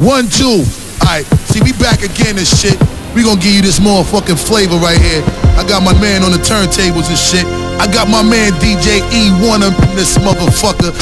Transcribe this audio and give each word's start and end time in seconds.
One, 0.00 0.28
two. 0.30 0.64
Alright, 1.04 1.26
see, 1.52 1.60
we 1.60 1.72
back 1.72 2.00
again 2.02 2.38
and 2.38 2.46
shit. 2.46 2.80
We 3.14 3.22
gonna 3.22 3.38
give 3.38 3.52
you 3.52 3.60
this 3.60 3.78
motherfucking 3.78 4.38
flavor 4.40 4.76
right 4.76 4.96
here. 4.96 5.22
I 5.60 5.64
got 5.68 5.82
my 5.82 5.92
man 6.00 6.22
on 6.22 6.32
the 6.32 6.38
turntables 6.38 7.10
and 7.10 7.18
shit. 7.18 7.44
I 7.78 7.86
got 7.92 8.08
my 8.08 8.22
man 8.22 8.52
DJ 8.52 9.00
E1 9.12 9.60
up 9.60 9.78
in 9.90 9.96
this 9.96 10.16
motherfucker. 10.16 10.94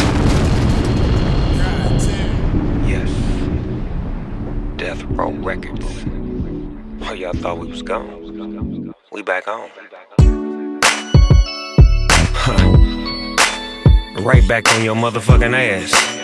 Yes. 2.88 3.08
Death 4.76 5.04
Row 5.04 5.30
Records. 5.30 5.86
Oh, 7.02 7.12
y'all 7.12 7.34
thought 7.34 7.58
we 7.58 7.68
was 7.68 7.82
gone. 7.82 8.92
We 9.12 9.22
back. 9.22 9.44
Huh. 12.34 12.74
Right 14.18 14.46
back 14.48 14.68
on 14.74 14.82
your 14.82 14.96
motherfucking 14.96 15.54
ass. 15.54 16.17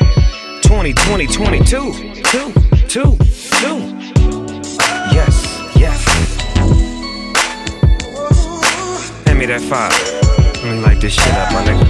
2020, 0.75 1.29
22, 1.29 1.65
2, 1.65 2.53
2, 2.89 3.17
2. 3.17 3.17
Yes, 5.15 5.35
yes. 5.77 6.05
Hand 9.25 9.39
me 9.39 9.47
that 9.47 9.61
file. 9.61 9.91
Let 10.65 10.75
me 10.75 10.81
light 10.83 11.01
this 11.01 11.15
shit 11.15 11.33
up, 11.35 11.53
my 11.53 11.63
nigga. 11.63 11.87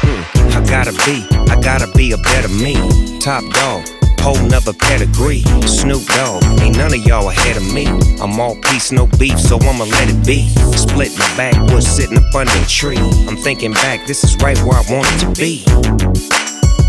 Hmm. 0.00 0.56
I 0.56 0.66
gotta 0.66 0.92
be, 1.04 1.26
I 1.52 1.60
gotta 1.60 1.92
be 1.94 2.12
a 2.12 2.16
better 2.16 2.48
me. 2.48 2.74
Top 3.20 3.44
dog, 3.52 3.86
whole 4.20 4.42
nother 4.48 4.72
pedigree. 4.72 5.42
Snoop 5.66 6.06
Dogg, 6.06 6.42
ain't 6.62 6.78
none 6.78 6.94
of 6.94 7.06
y'all 7.06 7.28
ahead 7.28 7.58
of 7.58 7.70
me. 7.74 7.84
I'm 8.18 8.40
all 8.40 8.56
peace, 8.62 8.90
no 8.90 9.06
beef, 9.18 9.38
so 9.38 9.58
I'ma 9.60 9.84
let 9.84 10.08
it 10.08 10.26
be. 10.26 10.48
Split 10.74 11.12
my 11.18 11.36
backwoods, 11.36 11.86
sitting 11.86 12.16
up 12.16 12.34
under 12.34 12.50
a 12.50 12.64
tree. 12.64 12.96
I'm 13.28 13.36
thinking 13.36 13.72
back, 13.72 14.06
this 14.06 14.24
is 14.24 14.36
right 14.38 14.56
where 14.62 14.78
I 14.78 14.84
wanted 14.88 15.20
to 15.20 15.32
be. 15.38 16.41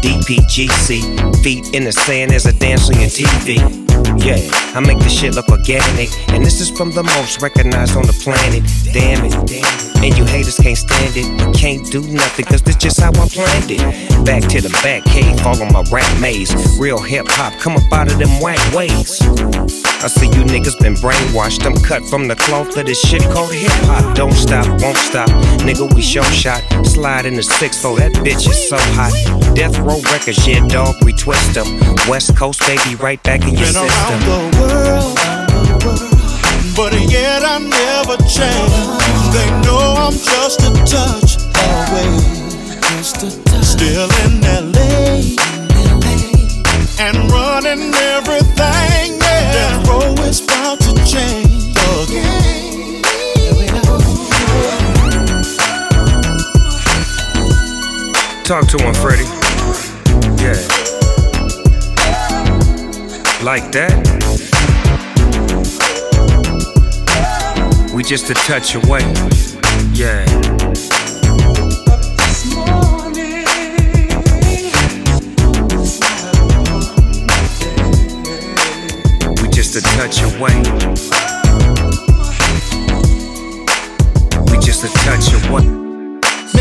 DPGC, 0.03 1.41
feet 1.41 1.73
in 1.73 1.85
the 1.85 1.91
sand 1.93 2.33
as 2.33 2.43
dance 2.59 2.89
on 2.89 2.99
your 2.99 3.09
TV. 3.09 3.55
Yeah, 4.21 4.37
I 4.75 4.81
make 4.81 4.99
this 4.99 5.17
shit 5.17 5.33
look 5.35 5.47
organic, 5.47 6.09
and 6.27 6.45
this 6.45 6.59
is 6.59 6.69
from 6.69 6.91
the 6.91 7.03
most 7.03 7.41
recognized 7.41 7.95
on 7.95 8.05
the 8.05 8.13
planet. 8.21 8.63
Damn 8.91 9.23
it. 9.23 9.31
Damn 9.47 9.63
it, 9.79 9.92
and 10.03 10.17
you 10.17 10.25
haters 10.25 10.57
can't 10.57 10.77
stand 10.77 11.15
it. 11.15 11.25
You 11.39 11.51
can't 11.53 11.89
do 11.89 12.01
nothing, 12.01 12.45
cause 12.45 12.61
this 12.61 12.75
just 12.75 12.99
how 12.99 13.09
I 13.09 13.27
planned 13.29 13.71
it. 13.71 13.79
Back 14.25 14.43
to 14.49 14.61
the 14.61 14.69
back 14.83 15.03
cave, 15.05 15.39
follow 15.39 15.65
my 15.65 15.83
rap 15.91 16.19
maze. 16.19 16.51
Real 16.77 16.99
hip 16.99 17.25
hop, 17.29 17.53
come 17.59 17.77
up 17.77 17.91
out 17.91 18.11
of 18.11 18.19
them 18.19 18.29
whack 18.41 18.59
ways. 18.73 19.21
I 20.03 20.07
see 20.07 20.27
you 20.27 20.43
niggas 20.43 20.77
been 20.79 20.95
brainwashed. 20.95 21.65
I'm 21.65 21.75
cut 21.81 22.03
from 22.03 22.27
the 22.27 22.35
cloth 22.35 22.75
of 22.75 22.85
this 22.85 22.99
shit 22.99 23.23
called 23.31 23.53
hip 23.53 23.71
hop. 23.87 24.15
Don't 24.15 24.33
stop, 24.33 24.67
won't 24.81 24.97
stop. 24.97 25.29
Nigga, 25.63 25.91
we 25.95 26.01
show 26.01 26.23
shot. 26.23 26.61
Slide 26.85 27.25
in 27.25 27.35
the 27.35 27.43
six, 27.43 27.77
so 27.77 27.95
that 27.95 28.11
bitch 28.11 28.47
is 28.49 28.69
so 28.69 28.77
hot. 28.97 29.13
Death 29.55 29.77
Row 29.79 30.01
Records, 30.11 30.45
yeah, 30.45 30.67
dog, 30.67 30.95
we 31.05 31.13
twist 31.13 31.53
them. 31.53 31.79
West 32.09 32.35
Coast, 32.35 32.59
baby, 32.67 32.95
right 32.95 33.21
back 33.23 33.41
in 33.43 33.55
your 33.55 33.71
Been 33.71 33.73
system. 33.73 33.87
around 33.87 34.51
the 34.51 34.59
world, 34.59 35.42
but 36.75 36.93
yet 37.09 37.43
I 37.43 37.59
never 37.59 38.17
change. 38.25 38.73
They 39.33 39.49
know 39.61 39.93
I'm 39.97 40.13
just 40.13 40.61
a 40.61 40.71
touch 40.85 41.37
away, 41.69 42.09
just 42.81 43.23
a 43.23 43.43
touch. 43.43 43.63
Still 43.63 44.09
in 44.25 44.41
LA, 44.41 45.21
and 46.99 47.31
running 47.31 47.93
everything. 47.93 49.19
Yeah, 49.21 49.53
that 49.53 49.87
road 49.87 50.19
is 50.19 50.41
about 50.41 50.79
to 50.81 50.93
change 51.05 51.77
again. 51.99 52.43
Talk 58.43 58.67
to 58.67 58.77
him, 58.83 58.93
Freddie. 58.95 59.23
Yeah. 60.41 60.59
Like 63.43 63.71
that? 63.71 64.22
We 67.93 68.03
just 68.03 68.27
a 68.31 68.33
touch 68.33 68.73
away. 68.73 69.01
Yeah. 69.93 70.25
We 79.41 79.47
just 79.49 79.75
a 79.75 79.81
touch 79.93 80.23
away. 80.23 80.55
We 84.51 84.57
just 84.57 84.83
a 84.83 84.89
touch 85.05 85.31
away. 85.45 85.82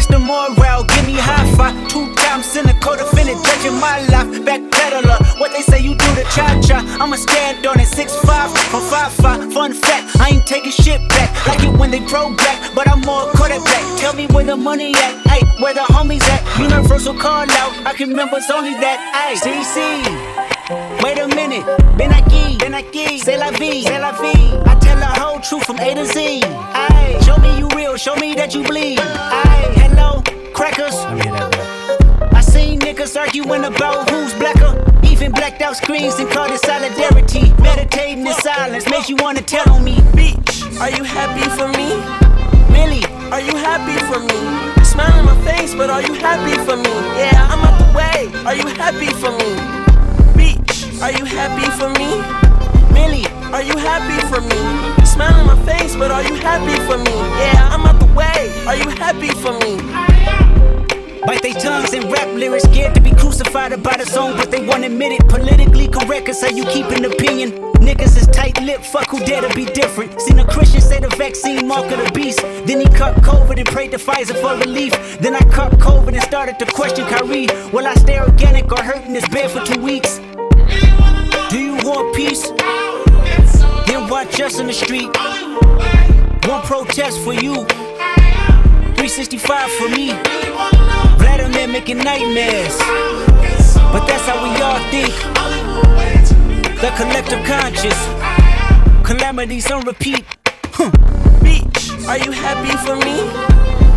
Mr. 0.02 0.18
Morale, 0.18 0.82
give 0.82 1.06
me 1.06 1.14
high 1.14 1.46
five. 1.54 1.76
Two 1.88 2.12
times 2.14 2.46
cynical, 2.46 2.96
defendant, 2.96 3.38
judging 3.46 3.78
my 3.78 4.02
life. 4.10 4.26
Backpedaler, 4.42 5.38
what 5.38 5.52
they 5.52 5.62
say 5.62 5.78
you 5.78 5.94
do 5.94 6.08
to 6.18 6.24
cha 6.34 6.58
cha. 6.60 6.82
I'ma 6.98 7.14
stand 7.14 7.64
on 7.64 7.78
it, 7.78 7.86
6'5 7.86 8.50
from 8.70 8.82
5'5. 8.82 9.52
Fun 9.54 9.72
fact, 9.72 10.18
I 10.18 10.30
ain't 10.30 10.44
taking 10.46 10.72
shit 10.72 10.98
back. 11.10 11.30
Like 11.46 11.62
it 11.62 11.78
when 11.78 11.92
they 11.92 12.00
throw 12.00 12.34
back, 12.34 12.74
but 12.74 12.88
I'm 12.90 13.00
more 13.02 13.30
quarterback. 13.38 13.84
Tell 14.00 14.12
me 14.14 14.26
where 14.26 14.44
the 14.44 14.56
money 14.56 14.92
at, 14.96 15.14
hey, 15.30 15.46
where 15.62 15.74
the 15.74 15.86
homies 15.94 16.26
at. 16.34 16.42
Universal 16.58 17.14
call 17.14 17.46
out, 17.62 17.72
I 17.86 17.94
can 17.94 18.08
remember 18.10 18.38
it's 18.38 18.50
only 18.50 18.74
that, 18.82 18.98
hey. 19.14 19.38
CC, 19.38 20.02
wait 21.04 21.18
a 21.18 21.28
minute, 21.28 21.64
Ben 21.96 22.10
aquí, 22.10 22.58
Ben 22.58 22.74
aquí, 22.74 23.20
c'est 23.20 23.36
la 23.38 23.52
vie, 23.52 23.84
c'est 23.84 24.00
la 24.00 24.10
vie. 24.12 24.81
Truth 25.42 25.64
from 25.64 25.78
A 25.80 25.94
to 25.94 26.06
Z. 26.06 26.40
Ay, 26.44 27.18
show 27.24 27.36
me 27.38 27.58
you 27.58 27.68
real, 27.74 27.96
show 27.96 28.14
me 28.16 28.34
that 28.34 28.54
you 28.54 28.62
bleed. 28.62 28.98
Ay, 29.00 29.72
hello, 29.74 30.22
crackers. 30.54 30.94
I 32.32 32.40
seen 32.40 32.78
niggas 32.78 33.18
arguing 33.18 33.64
about 33.64 34.08
who's 34.08 34.32
blacker. 34.34 34.78
Even 35.02 35.32
blacked 35.32 35.60
out 35.60 35.76
screens 35.76 36.14
and 36.18 36.30
called 36.30 36.52
it 36.52 36.60
solidarity. 36.60 37.52
Meditating 37.60 38.26
in 38.26 38.32
silence 38.34 38.88
makes 38.88 39.08
you 39.10 39.16
wanna 39.16 39.42
tell 39.42 39.68
on 39.70 39.82
me. 39.84 39.96
Bitch, 40.14 40.80
are 40.80 40.90
you 40.90 41.02
happy 41.02 41.42
for 41.58 41.66
me? 41.74 41.90
Really? 42.72 43.04
Are 43.32 43.40
you 43.40 43.56
happy 43.56 43.98
for 44.06 44.20
me? 44.20 44.84
Smile 44.84 45.18
in 45.18 45.26
my 45.26 45.36
face, 45.44 45.74
but 45.74 45.90
are 45.90 46.02
you 46.02 46.14
happy 46.14 46.54
for 46.62 46.76
me? 46.76 46.94
Yeah, 47.18 47.48
I'm 47.50 47.58
out 47.66 47.78
the 47.82 47.90
way. 47.98 48.30
Are 48.46 48.54
you 48.54 48.66
happy 48.78 49.10
for 49.18 49.32
me? 49.32 49.50
Bitch, 50.38 51.02
are 51.02 51.10
you 51.10 51.24
happy 51.24 51.66
for 51.78 51.90
me? 51.98 52.22
Really? 52.94 53.26
Are 53.52 53.62
you 53.62 53.76
happy 53.76 54.18
for 54.28 54.40
me? 54.40 55.01
Smile 55.12 55.40
in 55.40 55.46
my 55.46 55.62
face, 55.66 55.94
but 55.94 56.10
are 56.10 56.22
you 56.22 56.36
happy 56.36 56.74
for 56.88 56.96
me? 56.96 57.12
Yeah, 57.12 57.68
I'm 57.70 57.84
out 57.84 58.00
the 58.00 58.06
way. 58.14 58.50
Are 58.66 58.74
you 58.74 58.88
happy 58.96 59.28
for 59.28 59.52
me? 59.60 59.76
Bite 61.26 61.42
their 61.42 61.52
tongues 61.52 61.92
and 61.92 62.10
rap 62.10 62.28
lyrics, 62.28 62.64
scared 62.64 62.94
to 62.94 63.00
be 63.02 63.10
crucified 63.10 63.72
about 63.72 64.00
a 64.00 64.06
song, 64.06 64.38
but 64.38 64.50
they 64.50 64.66
won't 64.66 64.84
admit 64.84 65.12
it. 65.12 65.28
Politically 65.28 65.88
correct 65.88 66.30
is 66.30 66.40
how 66.40 66.48
you 66.48 66.64
keep 66.64 66.86
an 66.86 67.04
opinion. 67.04 67.52
Niggas 67.74 68.16
is 68.16 68.26
tight 68.28 68.58
lipped, 68.62 68.86
fuck 68.86 69.10
who 69.10 69.18
dare 69.26 69.42
to 69.46 69.54
be 69.54 69.66
different. 69.66 70.18
Seen 70.18 70.38
a 70.38 70.46
Christian 70.46 70.80
say 70.80 70.98
the 70.98 71.08
vaccine 71.10 71.68
mark 71.68 71.90
of 71.92 71.98
the 71.98 72.10
beast. 72.14 72.40
Then 72.40 72.80
he 72.80 72.88
cut 72.88 73.14
COVID 73.16 73.58
and 73.58 73.68
prayed 73.68 73.90
to 73.90 73.98
Pfizer 73.98 74.40
for 74.40 74.56
relief. 74.64 74.94
Then 75.20 75.36
I 75.36 75.40
cut 75.40 75.72
COVID 75.72 76.14
and 76.14 76.22
started 76.22 76.58
to 76.58 76.64
question 76.64 77.04
Kyrie. 77.06 77.48
Will 77.70 77.86
I 77.86 77.94
stay 77.96 78.18
organic 78.18 78.72
or 78.72 78.82
hurt 78.82 79.04
in 79.04 79.12
this 79.12 79.28
bed 79.28 79.50
for 79.50 79.60
two 79.60 79.78
weeks? 79.82 80.20
Do 81.50 81.58
you 81.58 81.76
want 81.84 82.16
peace? 82.16 82.50
Watch 84.12 84.42
us 84.42 84.58
in 84.60 84.66
the 84.66 84.74
street. 84.74 85.08
One 86.46 86.60
protest 86.64 87.18
for 87.20 87.32
you, 87.32 87.64
365 89.00 89.70
for 89.72 89.88
me. 89.88 90.12
Vladimir 91.16 91.66
making 91.66 91.96
nightmares. 91.96 92.76
But 93.88 94.04
that's 94.04 94.28
how 94.28 94.36
we 94.44 94.52
all 94.60 94.80
think. 94.92 95.14
The 96.82 96.92
collective 96.94 97.42
conscious. 97.46 97.96
Calamities 99.02 99.70
on 99.70 99.86
repeat. 99.86 100.26
Bitch, 101.40 102.06
are 102.06 102.18
you 102.18 102.32
happy 102.32 102.76
for 102.84 102.96
me? 102.96 103.16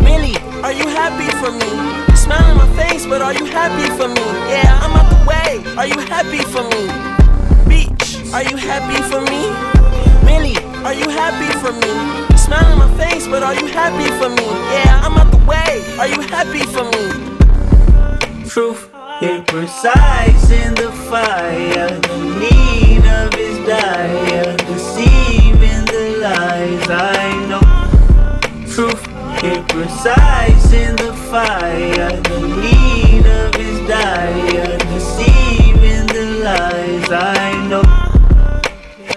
Really? 0.00 0.34
Are 0.64 0.72
you 0.72 0.88
happy 0.88 1.30
for 1.36 1.52
me? 1.52 2.16
Smile 2.16 2.52
in 2.52 2.56
my 2.56 2.88
face, 2.88 3.04
but 3.04 3.20
are 3.20 3.34
you 3.34 3.44
happy 3.44 3.86
for 3.98 4.08
me? 4.08 4.24
Yeah, 4.48 4.80
I'm 4.80 4.96
out 4.96 5.10
the 5.10 5.20
way. 5.28 5.76
Are 5.76 5.86
you 5.86 6.00
happy 6.08 6.38
for 6.38 6.62
me? 6.62 6.88
Bitch, 7.68 8.32
are 8.32 8.44
you 8.44 8.56
happy 8.56 9.02
for 9.10 9.20
me? 9.20 9.75
Really? 10.26 10.56
Are 10.84 10.94
you 10.94 11.08
happy 11.08 11.50
for 11.60 11.72
me? 11.72 12.36
Smile 12.36 12.72
in 12.72 12.78
my 12.78 12.90
face, 12.98 13.26
but 13.26 13.42
are 13.42 13.54
you 13.54 13.66
happy 13.66 14.08
for 14.18 14.28
me? 14.28 14.46
Yeah, 14.74 15.00
I'm 15.02 15.16
out 15.16 15.30
the 15.30 15.38
way. 15.46 15.84
Are 15.98 16.08
you 16.08 16.20
happy 16.20 16.62
for 16.74 16.84
me? 16.84 18.48
Truth 18.48 18.90
it 19.22 19.46
precise 19.46 20.50
in 20.50 20.74
the 20.74 20.92
fire. 21.08 21.88
The 22.00 22.18
need 22.38 23.06
of 23.06 23.32
his 23.32 23.56
dire. 23.66 24.56
Deceiving 24.58 25.84
the 25.86 26.18
lies 26.20 26.86
I 26.90 27.46
know. 27.48 27.60
Truth 28.70 29.08
is 29.42 29.58
precise 29.68 30.72
in 30.72 30.96
the 30.96 31.14
fire. 31.30 32.10
The 32.20 32.40
need 32.60 32.75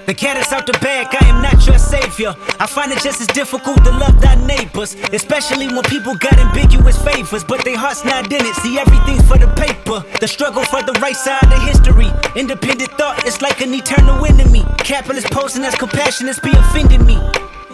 the 0.10 0.16
cat 0.16 0.38
is 0.38 0.52
out 0.52 0.66
the 0.66 0.74
bag, 0.82 1.06
I 1.22 1.30
am 1.30 1.44
not 1.44 1.62
your 1.68 1.78
savior. 1.78 2.34
I 2.60 2.66
find 2.66 2.92
it 2.92 2.98
just 2.98 3.22
as 3.22 3.28
difficult 3.28 3.86
to 3.86 3.92
love 3.92 4.20
thy 4.20 4.34
neighbors, 4.42 4.96
especially 5.14 5.68
when 5.68 5.84
people 5.84 6.16
got 6.16 6.34
ambiguous 6.34 6.98
favors, 6.98 7.44
but 7.44 7.64
their 7.64 7.78
heart's 7.78 8.04
not 8.04 8.26
in 8.26 8.42
it. 8.42 8.56
See, 8.66 8.80
everything's 8.80 9.22
for 9.30 9.38
the 9.38 9.46
paper. 9.54 10.02
The 10.18 10.28
struggle 10.28 10.64
for 10.66 10.82
the 10.82 10.98
right 10.98 11.16
side 11.16 11.46
of 11.54 11.62
history. 11.62 12.10
Independent 12.36 12.90
thought 12.98 13.24
is 13.28 13.40
like 13.44 13.62
an 13.62 13.72
eternal 13.72 14.26
enemy. 14.26 14.66
Capitalist 14.80 15.30
posing 15.30 15.64
as 15.64 15.76
compassionate 15.76 16.42
be 16.42 16.58
offending 16.58 17.06
me. 17.06 17.22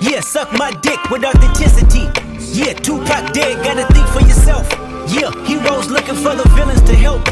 Yeah, 0.02 0.20
suck 0.20 0.52
my 0.60 0.76
dick 0.84 1.00
with 1.10 1.24
authenticity. 1.24 2.12
Yeah, 2.52 2.74
Tupac 2.74 3.32
dead, 3.32 3.64
gotta 3.64 3.88
think 3.94 4.08
for 4.12 4.20
yourself. 4.28 4.68
Yeah, 5.08 5.32
heroes 5.48 5.88
looking 5.88 6.20
for 6.20 6.36
the 6.36 6.44
villains 6.52 6.84
to 6.84 6.96
help. 7.00 7.24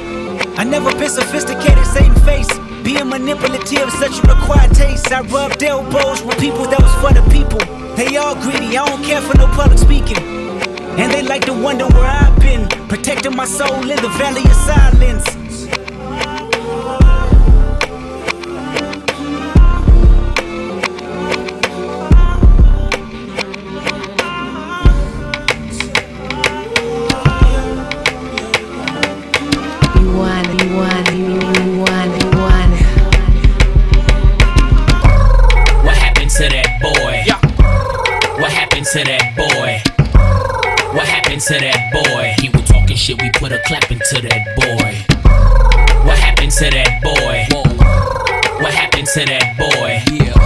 I 0.57 0.63
never 0.63 0.95
been 0.95 1.09
sophisticated, 1.09 1.83
same 1.87 2.15
face. 2.23 2.62
Being 2.83 3.07
manipulative, 3.07 3.89
such 3.91 4.19
a 4.19 4.27
required 4.27 4.73
taste. 4.75 5.11
I 5.11 5.21
rubbed 5.21 5.63
elbows 5.63 6.21
with 6.21 6.37
people 6.39 6.65
that 6.65 6.81
was 6.81 6.93
for 7.01 7.13
the 7.13 7.23
people. 7.31 7.59
They 7.95 8.17
all 8.17 8.35
greedy, 8.35 8.77
I 8.77 8.85
don't 8.85 9.03
care 9.03 9.21
for 9.21 9.37
no 9.37 9.47
public 9.47 9.79
speaking. 9.79 10.17
And 10.99 11.11
they 11.11 11.23
like 11.23 11.45
to 11.45 11.53
wonder 11.53 11.87
where 11.87 12.05
I've 12.05 12.37
been, 12.39 12.67
protecting 12.89 13.35
my 13.35 13.45
soul 13.45 13.89
in 13.89 13.97
the 14.01 14.09
valley 14.19 14.43
of 14.43 14.53
silence. 14.53 15.32
To 38.93 39.03
that 39.05 39.33
boy? 39.35 39.81
What 40.93 41.07
happened 41.07 41.41
to 41.41 41.53
that 41.53 41.81
boy? 41.91 42.35
He 42.37 42.49
was 42.49 42.61
talking 42.69 42.95
shit, 42.95 43.19
we 43.19 43.31
put 43.31 43.51
a 43.51 43.57
clap 43.65 43.89
into 43.89 44.21
that 44.21 44.45
boy. 44.53 44.93
What 46.05 46.19
happened 46.19 46.51
to 46.51 46.69
that 46.69 47.01
boy? 47.01 47.47
What 48.61 48.71
happened 48.71 49.07
to 49.07 49.25
that 49.25 49.57
boy? 49.57 49.97
Yeah. 50.13 50.37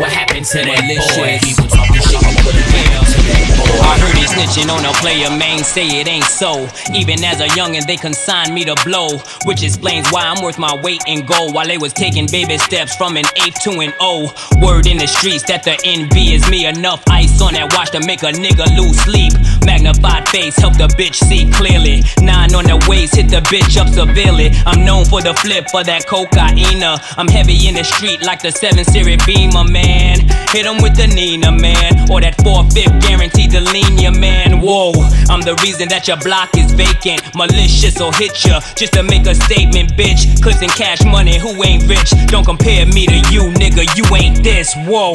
What 0.00 0.10
happened 0.10 0.46
to 0.46 0.58
that 0.64 0.80
boy? 0.88 1.36
He 1.44 1.52
was 1.52 1.70
talking 1.70 2.00
shit, 2.00 2.22
we 2.24 2.34
put 2.40 2.54
a 2.56 2.64
clap. 2.70 2.85
I 3.28 3.98
heard 3.98 4.16
he 4.16 4.24
snitching 4.26 4.70
on 4.70 4.84
a 4.84 4.92
player, 4.98 5.30
man, 5.30 5.62
say 5.62 5.86
it 5.86 6.08
ain't 6.08 6.24
so. 6.24 6.68
Even 6.92 7.22
as 7.24 7.40
a 7.40 7.46
youngin', 7.48 7.86
they 7.86 7.96
consigned 7.96 8.52
me 8.52 8.64
to 8.64 8.74
blow, 8.84 9.18
which 9.44 9.62
explains 9.62 10.08
why 10.10 10.26
I'm 10.26 10.42
worth 10.42 10.58
my 10.58 10.74
weight 10.82 11.02
in 11.06 11.24
gold. 11.24 11.54
While 11.54 11.66
they 11.66 11.78
was 11.78 11.92
taking 11.92 12.26
baby 12.26 12.58
steps 12.58 12.96
from 12.96 13.16
an 13.16 13.24
eight 13.44 13.54
to 13.62 13.70
an 13.80 13.92
O. 14.00 14.32
Word 14.60 14.86
in 14.86 14.98
the 14.98 15.06
streets 15.06 15.44
that 15.44 15.62
the 15.62 15.78
NB 15.84 16.32
is 16.32 16.50
me. 16.50 16.66
Enough 16.66 17.02
ice 17.10 17.40
on 17.40 17.54
that 17.54 17.72
watch 17.74 17.90
to 17.92 18.00
make 18.06 18.22
a 18.22 18.32
nigga 18.32 18.66
lose 18.76 18.98
sleep. 19.00 19.32
Magnified 19.64 20.28
face, 20.28 20.56
help 20.56 20.76
the 20.76 20.88
bitch 20.98 21.14
see 21.14 21.50
clearly. 21.50 22.02
Nine 22.20 22.54
on 22.54 22.64
the 22.64 22.84
waist, 22.88 23.16
hit 23.16 23.28
the 23.28 23.40
bitch 23.46 23.78
up 23.78 23.88
severely. 23.88 24.50
I'm 24.66 24.84
known 24.84 25.04
for 25.04 25.22
the 25.22 25.34
flip 25.34 25.70
for 25.70 25.84
that 25.84 26.06
cocaine. 26.06 26.82
I'm 26.82 27.28
heavy 27.28 27.68
in 27.68 27.74
the 27.74 27.84
street 27.84 28.22
like 28.22 28.42
the 28.42 28.50
7 28.50 28.84
Series 28.84 29.24
Beamer, 29.24 29.64
man. 29.64 30.15
Hit 30.56 30.64
him 30.64 30.80
with 30.80 30.96
the 30.96 31.06
Nina, 31.06 31.52
man. 31.52 32.08
Or 32.08 32.18
that 32.24 32.32
4-5 32.40 33.04
guaranteed 33.04 33.50
to 33.50 33.60
lean 33.60 33.98
your 34.00 34.16
man. 34.16 34.64
Whoa, 34.64 34.96
I'm 35.28 35.44
the 35.44 35.52
reason 35.60 35.84
that 35.92 36.08
your 36.08 36.16
block 36.16 36.56
is 36.56 36.72
vacant. 36.72 37.20
Malicious 37.36 38.00
or 38.00 38.08
hit 38.16 38.32
ya 38.40 38.64
just 38.72 38.96
to 38.96 39.02
make 39.02 39.28
a 39.28 39.34
statement, 39.34 39.92
bitch. 40.00 40.24
Clipse 40.40 40.64
cash 40.72 41.04
money, 41.04 41.36
who 41.36 41.52
ain't 41.60 41.84
rich? 41.84 42.16
Don't 42.32 42.48
compare 42.48 42.88
me 42.88 43.04
to 43.04 43.20
you, 43.28 43.52
nigga. 43.60 43.84
You 44.00 44.08
ain't 44.16 44.40
this. 44.40 44.72
Whoa. 44.88 45.12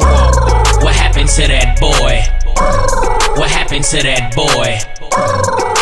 What 0.78 0.94
happened 0.94 1.28
to 1.34 1.42
that 1.50 1.74
boy? 1.82 2.22
What 3.34 3.50
happened 3.50 3.82
to 3.90 3.98
that 3.98 4.38
boy? 4.38 4.78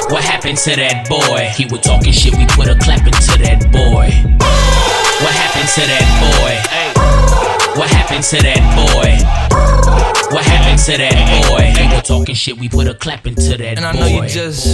What 0.09 0.25
happened 0.25 0.57
to 0.65 0.73
that 0.73 1.05
boy? 1.05 1.53
He 1.53 1.69
was 1.69 1.85
talking 1.85 2.17
shit, 2.17 2.33
we 2.33 2.49
put 2.57 2.65
a 2.65 2.81
clap 2.81 3.05
into 3.05 3.37
that 3.45 3.69
boy. 3.69 4.09
What 5.21 5.37
happened 5.37 5.69
to 5.77 5.85
that 5.85 6.09
boy? 6.17 7.50
What 7.77 7.89
happened 7.91 8.25
to 8.25 8.37
that 8.43 8.61
boy? 8.75 9.15
What 10.35 10.45
happened 10.45 10.79
to 10.81 10.99
that 10.99 11.49
boy? 11.49 11.73
They 11.77 11.95
were 11.95 12.03
talking 12.03 12.35
shit, 12.35 12.59
we 12.59 12.69
put 12.69 12.87
a 12.89 12.95
clap 12.95 13.27
into 13.27 13.57
that 13.57 13.59
boy. 13.59 13.65
And 13.65 13.85
I 13.85 13.93
know 13.93 14.07
you 14.07 14.29
just 14.29 14.67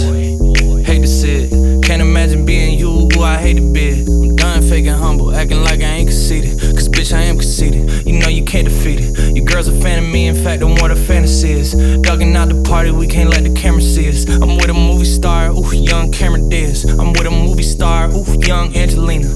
hate 0.85 1.01
to 1.01 1.07
see 1.07 1.45
it. 1.45 1.83
Can't 1.83 2.01
imagine 2.01 2.45
being 2.45 2.77
you, 2.77 3.09
who 3.13 3.23
I 3.23 3.37
hate 3.37 3.57
to 3.57 3.73
be. 3.73 4.01
I'm 4.01 4.35
done 4.35 4.61
faking 4.61 4.93
humble, 4.93 5.33
acting 5.35 5.63
like 5.63 5.81
I 5.81 5.97
ain't 5.99 6.09
conceited. 6.09 6.59
Cause 6.59 6.89
bitch, 6.89 7.13
I 7.13 7.21
am 7.21 7.37
conceited. 7.37 8.05
You 8.05 8.19
know 8.19 8.29
you 8.29 8.43
can't 8.43 8.67
defeat 8.67 8.99
it. 8.99 9.35
Your 9.35 9.45
girl's 9.45 9.67
a 9.67 9.79
fan 9.81 10.03
of 10.03 10.09
me, 10.09 10.27
in 10.27 10.35
fact, 10.35 10.63
I'm 10.63 10.75
what 10.75 10.91
a 10.91 10.95
fantasy 10.95 11.51
is. 11.51 11.75
Dugging 11.75 12.35
out 12.35 12.49
the 12.49 12.63
party, 12.63 12.91
we 12.91 13.07
can't 13.07 13.29
let 13.29 13.43
the 13.43 13.53
camera 13.53 13.81
see 13.81 14.09
us. 14.09 14.27
I'm 14.27 14.57
with 14.57 14.69
a 14.69 14.73
movie 14.73 15.05
star, 15.05 15.51
ooh, 15.51 15.73
young 15.73 16.11
Cameron 16.11 16.49
Diaz. 16.49 16.85
I'm 16.85 17.13
with 17.13 17.27
a 17.27 17.31
movie 17.31 17.63
star, 17.63 18.09
ooh, 18.09 18.39
young 18.41 18.75
Angelina. 18.75 19.29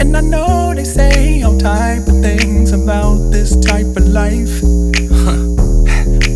And 0.00 0.16
I 0.16 0.20
know 0.20 0.74
they 0.74 0.84
say 0.84 1.42
all 1.42 1.58
type 1.58 2.06
of 2.06 2.06
things 2.06 2.08
about 2.08 2.09
this 3.40 3.56
type 3.56 3.86
of 3.96 4.06
life. 4.06 4.60
Huh. 5.24 5.40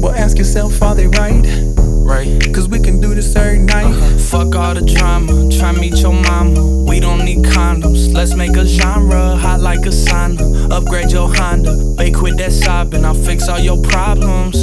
Well, 0.01 0.15
ask 0.17 0.39
yourself, 0.39 0.83
are 0.83 0.95
they 0.95 1.07
right? 1.07 1.45
Right. 1.77 2.41
Cause 2.55 2.67
we 2.67 2.81
can 2.81 2.99
do 2.99 3.15
this 3.15 3.37
every 3.37 3.59
night. 3.59 3.93
Uh-huh. 3.93 4.19
Fuck 4.19 4.55
all 4.55 4.73
the 4.73 4.81
drama, 4.81 5.51
try 5.51 5.73
meet 5.73 5.99
your 5.99 6.15
mama. 6.15 6.85
We 6.89 7.01
don't 7.01 7.23
need 7.27 7.45
condoms, 7.45 8.15
let's 8.15 8.35
make 8.35 8.57
a 8.57 8.65
genre 8.65 9.37
hot 9.37 9.61
like 9.61 9.81
a 9.81 9.91
sauna. 9.91 10.71
Upgrade 10.71 11.13
your 11.13 11.29
Honda, 11.29 11.77
bake 11.99 12.15
quit 12.15 12.39
that 12.39 12.53
sobbing, 12.53 13.05
I'll 13.05 13.13
fix 13.13 13.51
all 13.51 13.61
your 13.61 13.83
problems. 13.83 14.57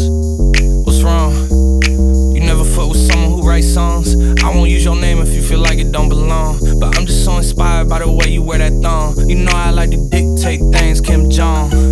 What's 0.84 1.04
wrong? 1.04 1.34
You 2.34 2.42
never 2.42 2.64
fuck 2.64 2.90
with 2.90 3.06
someone 3.08 3.30
who 3.30 3.48
writes 3.48 3.72
songs. 3.72 4.16
I 4.44 4.50
won't 4.50 4.72
use 4.72 4.84
your 4.84 4.96
name 4.96 5.20
if 5.20 5.30
you 5.36 5.44
feel 5.44 5.60
like 5.60 5.78
it 5.78 5.92
don't 5.92 6.10
belong. 6.10 6.58
But 6.80 6.98
I'm 6.98 7.06
just 7.06 7.24
so 7.24 7.38
inspired 7.38 7.88
by 7.88 8.00
the 8.00 8.12
way 8.12 8.30
you 8.30 8.42
wear 8.42 8.58
that 8.58 8.74
thong. 8.82 9.30
You 9.30 9.36
know 9.36 9.52
I 9.54 9.70
like 9.70 9.92
to 9.92 10.10
dictate 10.10 10.62
things, 10.74 11.02
Kim 11.02 11.30
Jong. 11.30 11.91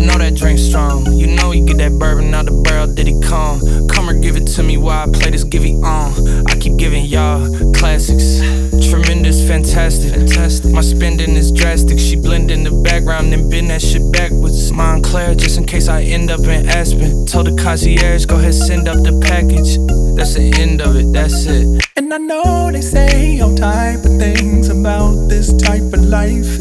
Know 0.00 0.16
that 0.16 0.34
drink 0.34 0.58
strong. 0.58 1.12
You 1.12 1.26
know 1.26 1.50
he 1.50 1.60
get 1.60 1.76
that 1.76 1.92
bourbon 1.92 2.32
out 2.32 2.46
the 2.46 2.52
barrel, 2.52 2.86
did 2.86 3.06
he 3.06 3.20
come? 3.20 3.60
Come 3.88 4.08
or 4.08 4.14
give 4.14 4.34
it 4.34 4.46
to 4.56 4.62
me 4.62 4.78
while 4.78 5.06
I 5.06 5.12
play 5.12 5.30
this 5.30 5.44
give 5.44 5.64
it 5.64 5.74
on. 5.84 6.46
I 6.48 6.58
keep 6.58 6.78
giving 6.78 7.04
y'all 7.04 7.44
classics. 7.74 8.40
Tremendous, 8.88 9.46
fantastic. 9.46 10.14
fantastic. 10.14 10.72
My 10.72 10.80
spending 10.80 11.36
is 11.36 11.52
drastic. 11.52 11.98
She 11.98 12.16
blend 12.16 12.50
in 12.50 12.64
the 12.64 12.70
background 12.70 13.32
and 13.34 13.50
bend 13.50 13.68
that 13.70 13.82
shit 13.82 14.10
backwards. 14.10 14.72
Moncler, 14.72 15.36
just 15.36 15.58
in 15.58 15.66
case 15.66 15.86
I 15.88 16.02
end 16.02 16.30
up 16.30 16.40
in 16.40 16.68
Aspen. 16.68 17.26
Told 17.26 17.46
the 17.46 17.62
concierge, 17.62 18.24
go 18.24 18.36
ahead, 18.36 18.54
send 18.54 18.88
up 18.88 18.96
the 19.04 19.20
package. 19.20 19.76
That's 20.16 20.34
the 20.34 20.50
end 20.58 20.80
of 20.80 20.96
it, 20.96 21.12
that's 21.12 21.44
it. 21.46 21.84
And 21.96 22.12
I 22.12 22.18
know 22.18 22.70
they 22.72 22.80
say 22.80 23.40
all 23.40 23.54
type 23.54 23.98
of 24.04 24.18
things 24.18 24.68
about 24.68 25.28
this 25.28 25.52
type 25.62 25.92
of 25.92 26.02
life. 26.04 26.58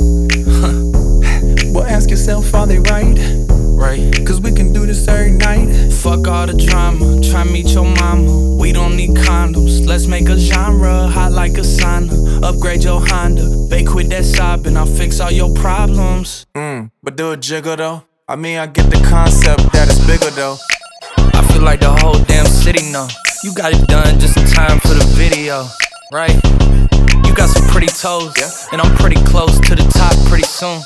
Huh. 1.99 2.05
Well, 2.05 2.05
ask 2.05 2.09
yourself, 2.09 2.55
are 2.55 2.67
they 2.67 2.79
right? 2.79 3.17
Right. 3.75 4.25
Cause 4.25 4.39
we 4.39 4.51
can 4.51 4.73
do 4.73 4.85
this 4.85 5.07
every 5.07 5.31
night. 5.31 5.91
Fuck 5.91 6.27
all 6.27 6.47
the 6.47 6.53
drama, 6.53 7.21
try 7.21 7.43
meet 7.43 7.69
your 7.73 7.85
mama. 7.85 8.57
We 8.57 8.71
don't 8.71 8.95
need 8.95 9.11
condoms, 9.11 9.85
let's 9.85 10.07
make 10.07 10.29
a 10.29 10.37
genre 10.37 11.07
hot 11.07 11.31
like 11.31 11.57
a 11.57 11.61
sauna. 11.61 12.43
Upgrade 12.43 12.83
your 12.83 13.01
Honda, 13.01 13.67
bake 13.69 13.93
with 13.93 14.09
that 14.09 14.25
sobbing, 14.25 14.77
I'll 14.77 14.85
fix 14.85 15.19
all 15.19 15.31
your 15.31 15.53
problems. 15.55 16.45
Mm, 16.55 16.91
but 17.03 17.15
do 17.17 17.31
a 17.31 17.37
jiggle 17.37 17.75
though. 17.75 18.03
I 18.27 18.35
mean, 18.35 18.57
I 18.59 18.67
get 18.67 18.89
the 18.89 19.01
concept 19.09 19.71
that 19.73 19.89
it's 19.89 20.05
bigger 20.05 20.31
though. 20.35 20.57
I 21.33 21.41
feel 21.51 21.63
like 21.63 21.79
the 21.81 21.91
whole 21.91 22.19
damn 22.25 22.45
city 22.45 22.91
know. 22.91 23.07
You 23.43 23.53
got 23.53 23.73
it 23.73 23.87
done 23.87 24.19
just 24.19 24.37
in 24.37 24.45
time 24.45 24.79
for 24.81 24.93
the 24.93 25.05
video, 25.15 25.65
right? 26.13 26.35
You 27.25 27.33
got 27.35 27.49
some 27.49 27.67
pretty 27.67 27.87
toes, 27.87 28.33
yeah. 28.37 28.51
and 28.71 28.81
I'm 28.81 28.95
pretty 28.97 29.21
close 29.23 29.59
to 29.59 29.75
the 29.75 29.83
top 29.91 30.15
pretty 30.27 30.43
soon. 30.43 30.81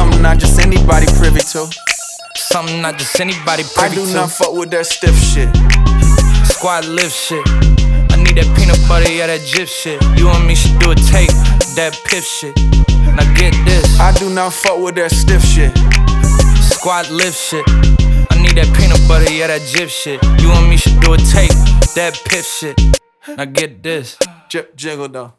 Something 0.00 0.22
not 0.22 0.38
just 0.38 0.58
anybody 0.58 1.04
privy 1.18 1.40
to. 1.40 1.68
Something 2.34 2.80
not 2.80 2.96
just 2.96 3.20
anybody 3.20 3.64
privy 3.76 3.96
to. 3.96 4.00
I 4.00 4.06
do 4.06 4.06
to. 4.06 4.14
not 4.14 4.30
fuck 4.30 4.54
with 4.54 4.70
that 4.70 4.86
stiff 4.86 5.14
shit. 5.14 5.52
Squad 6.48 6.86
live 6.86 7.12
shit. 7.12 7.44
I 8.08 8.16
need 8.16 8.40
that 8.40 8.48
peanut 8.56 8.80
butter, 8.88 9.12
yeah, 9.12 9.26
that 9.26 9.44
jip 9.44 9.68
shit. 9.68 10.00
You 10.16 10.30
and 10.30 10.46
me 10.46 10.54
should 10.54 10.78
do 10.80 10.92
a 10.92 10.94
tape, 10.94 11.28
that 11.76 11.92
piff 12.08 12.24
shit. 12.24 12.56
Now 13.12 13.28
get 13.36 13.52
this. 13.68 14.00
I 14.00 14.16
do 14.16 14.32
not 14.32 14.54
fuck 14.54 14.80
with 14.80 14.94
that 14.94 15.12
stiff 15.12 15.44
shit. 15.44 15.76
Squad 16.64 17.10
live 17.10 17.36
shit. 17.36 17.68
I 18.32 18.40
need 18.40 18.56
that 18.56 18.72
peanut 18.72 19.04
butter, 19.06 19.30
yeah, 19.30 19.48
that 19.48 19.60
jip 19.68 19.90
shit. 19.90 20.16
You 20.40 20.48
and 20.48 20.64
me 20.64 20.78
should 20.78 20.98
do 21.04 21.12
a 21.12 21.18
tape, 21.18 21.52
that 21.92 22.16
piff 22.24 22.48
shit. 22.48 22.80
Now 23.36 23.44
get 23.44 23.82
this. 23.82 24.16
Jip 24.48 24.74
jiggle 24.76 25.08
though. 25.08 25.34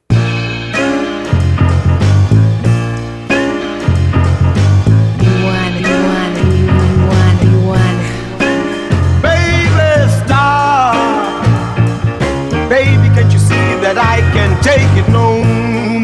Baby, 12.72 13.10
can't 13.14 13.34
you 13.34 13.38
see 13.38 13.68
that 13.84 13.98
I 13.98 14.22
can't 14.32 14.56
take 14.64 14.88
it 14.96 15.04
no 15.12 15.44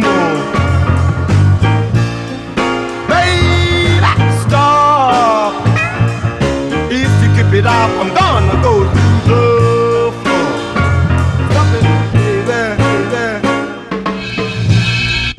more? 0.03 0.35
Baby, 3.07 4.03
stop. 4.43 5.55
If 6.91 7.07
you 7.23 7.29
keep 7.41 7.53
it 7.53 7.65
up, 7.65 7.89
I'm 8.01 8.13
gonna 8.13 8.61
go 8.61 8.83
to 8.83 9.29
the 9.29 9.66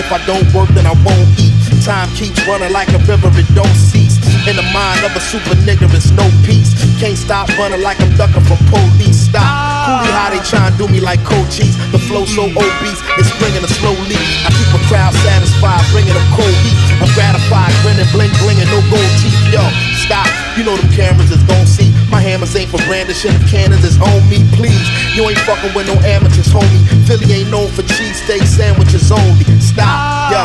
If 0.00 0.08
I 0.08 0.16
don't 0.24 0.48
work, 0.56 0.72
then 0.72 0.88
I 0.88 0.96
won't 1.04 1.28
eat. 1.36 1.52
Time 1.84 2.08
keeps 2.16 2.40
running 2.48 2.72
like 2.72 2.88
a 2.96 3.00
river, 3.04 3.28
it 3.36 3.44
don't 3.52 3.76
cease. 3.76 4.16
In 4.48 4.56
the 4.56 4.64
mind 4.72 5.04
of 5.04 5.12
a 5.12 5.20
super 5.20 5.52
nigga, 5.68 5.92
it's 5.92 6.08
no 6.16 6.24
peace. 6.48 6.72
Can't 6.96 7.20
stop 7.20 7.52
running 7.60 7.84
like 7.84 8.00
I'm 8.00 8.08
ducking 8.16 8.40
from 8.48 8.56
police. 8.72 9.28
Stop. 9.28 9.44
Coolie 9.44 10.12
how 10.16 10.32
they 10.32 10.40
try 10.40 10.72
and 10.72 10.76
do 10.80 10.88
me 10.88 11.04
like 11.04 11.20
cold 11.28 11.44
cheese. 11.52 11.76
The 11.92 12.00
flow 12.00 12.24
so 12.24 12.48
obese, 12.48 13.00
it's 13.20 13.28
bringing 13.36 13.60
a 13.60 13.68
slow 13.68 13.92
leak. 14.08 14.24
I 14.48 14.48
keep 14.56 14.72
a 14.72 14.80
crowd 14.88 15.12
satisfied, 15.20 15.84
bringing 15.92 16.16
them 16.16 16.28
cold 16.32 16.56
heat. 16.64 16.80
I'm 17.04 17.12
gratified, 17.12 17.68
grinning, 17.84 18.08
bling, 18.16 18.32
blinging, 18.40 18.72
no 18.72 18.80
gold 18.88 19.12
teeth. 19.20 19.36
Yo, 19.52 19.60
stop. 20.00 20.32
You 20.56 20.64
know 20.64 20.80
them 20.80 20.88
cameras 20.96 21.28
is 21.28 21.44
gon' 21.44 21.68
see. 21.68 21.89
My 22.10 22.20
hammers 22.20 22.54
ain't 22.56 22.70
for 22.70 22.82
brandishing. 22.90 23.30
If 23.34 23.46
cannons 23.50 23.84
is 23.84 23.94
on 24.02 24.28
me, 24.28 24.42
please. 24.58 24.82
You 25.14 25.30
ain't 25.30 25.38
fucking 25.46 25.72
with 25.74 25.86
no 25.86 25.94
amateurs, 26.02 26.50
homie. 26.50 26.82
Philly 27.06 27.30
ain't 27.32 27.50
known 27.50 27.70
for 27.70 27.82
cheesesteak 27.82 28.42
sandwiches 28.42 29.10
only. 29.12 29.46
Stop. 29.62 30.34
Yo, 30.34 30.42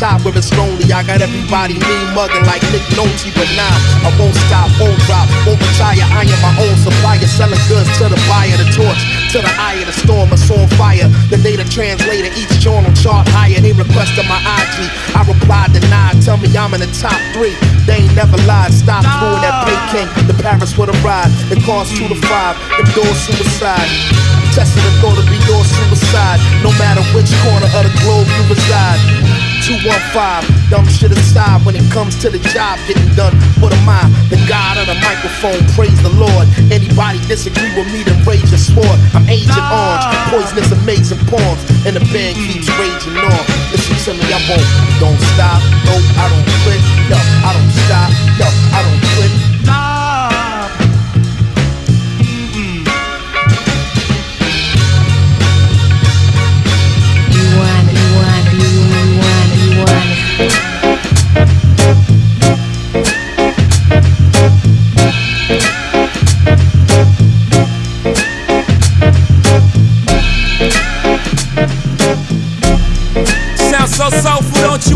top 0.00 0.24
where 0.24 0.32
it's 0.32 0.48
lonely. 0.56 0.88
I 0.88 1.04
got 1.04 1.20
everybody 1.20 1.76
mean 1.76 2.06
mugging 2.16 2.40
like 2.48 2.64
Nick 2.72 2.80
Nolte, 2.96 3.28
but 3.36 3.44
nah, 3.52 3.76
I 4.00 4.08
won't 4.16 4.32
stop, 4.48 4.72
won't 4.80 4.96
drop, 5.04 5.28
won't 5.44 5.60
retire. 5.60 6.00
I 6.00 6.24
am 6.24 6.40
my 6.40 6.56
own 6.56 6.72
supplier, 6.80 7.28
selling 7.28 7.60
goods 7.68 7.92
to 8.00 8.08
the 8.08 8.16
buyer, 8.24 8.56
the 8.56 8.64
torch 8.72 8.96
to 9.36 9.44
the 9.44 9.52
eye 9.60 9.76
of 9.84 9.92
the 9.92 9.94
storm, 9.94 10.32
a 10.32 10.40
on 10.56 10.66
fire. 10.80 11.04
The 11.28 11.36
data 11.44 11.68
translator, 11.68 12.32
each 12.32 12.64
on 12.64 12.88
chart 12.96 13.28
higher. 13.28 13.60
They 13.60 13.76
requested 13.76 14.24
my 14.24 14.40
IG. 14.40 14.88
I 15.12 15.20
replied, 15.28 15.76
denied. 15.76 16.24
Tell 16.24 16.40
me 16.40 16.48
I'm 16.56 16.72
in 16.72 16.80
the 16.80 16.90
top 16.96 17.20
three. 17.36 17.52
They 17.84 18.00
ain't 18.00 18.16
never 18.16 18.40
lied. 18.48 18.72
Stop 18.72 19.04
doing 19.04 19.44
that 19.44 19.68
pay 19.68 19.78
king. 19.92 20.08
The 20.24 20.34
Paris 20.40 20.80
with 20.80 20.88
a 20.88 20.96
ride. 21.04 21.28
It 21.52 21.60
costs 21.68 21.92
two 21.92 22.08
to 22.08 22.16
five. 22.24 22.56
The 22.80 22.88
door 22.96 23.12
suicide. 23.12 23.84
Testing 24.56 24.80
the 24.80 24.92
thought 25.04 25.20
to 25.20 25.24
be 25.28 25.36
your 25.44 25.60
suicide. 25.60 26.40
No 26.64 26.72
matter 26.80 27.04
which 27.12 27.28
corner 27.44 27.68
of 27.76 27.84
the 27.84 27.92
globe 28.00 28.26
you 28.26 28.48
reside. 28.48 29.49
215, 29.70 30.66
dumb 30.66 30.82
shit 30.90 31.14
aside 31.14 31.62
when 31.62 31.78
it 31.78 31.86
comes 31.94 32.18
to 32.18 32.26
the 32.26 32.42
job 32.50 32.74
getting 32.90 33.06
done. 33.14 33.30
What 33.62 33.70
am 33.70 33.86
I? 33.86 34.02
The 34.26 34.34
God 34.50 34.74
of 34.82 34.90
the 34.90 34.98
microphone, 34.98 35.62
praise 35.78 35.94
the 36.02 36.10
Lord. 36.10 36.50
Anybody 36.74 37.22
disagree 37.30 37.70
with 37.78 37.86
me, 37.94 38.02
then 38.02 38.18
rage 38.26 38.50
your 38.50 38.58
sword. 38.58 38.98
I'm 39.14 39.22
Agent 39.30 39.54
Orange, 39.54 40.06
poisonous, 40.34 40.74
amazing 40.74 41.22
poems, 41.30 41.62
and 41.86 41.94
the 41.94 42.02
band 42.10 42.34
keeps 42.34 42.66
raging 42.82 43.14
on. 43.14 43.42
Listen 43.70 43.94
to 44.10 44.18
me, 44.18 44.26
I 44.34 44.42
won't, 44.50 44.66
don't 44.98 45.20
stop, 45.38 45.62
no, 45.86 45.94
I 46.18 46.26
don't 46.26 46.46
quit, 46.66 46.82
no, 47.06 47.18
I 47.46 47.54
don't 47.54 47.70
stop, 47.86 48.10
no, 48.42 48.48
I 48.74 48.78
don't 48.82 48.99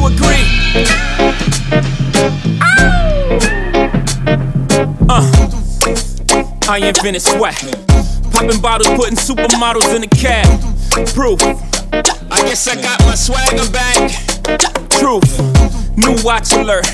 you 0.04 0.16
agree? 0.16 0.44
Uh, 5.08 5.23
I 6.68 6.78
invented 6.82 7.23
swag. 7.23 7.54
Popping 8.32 8.61
bottles, 8.61 8.88
putting 8.96 9.16
supermodels 9.16 9.94
in 9.94 10.02
the 10.02 10.08
cab. 10.08 10.46
Proof. 11.14 11.40
I 12.30 12.42
guess 12.46 12.68
I 12.68 12.80
got 12.80 13.00
my 13.00 13.14
swagger 13.14 13.70
back. 13.70 14.11
Truth. 14.90 15.96
New 15.96 16.16
watch 16.25 16.52
alert. 16.52 16.84